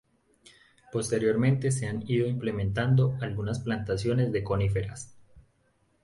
[0.91, 5.15] Posteriormente se han ido implementando algunas plantaciones de coníferas.